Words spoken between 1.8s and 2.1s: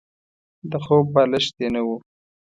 وو.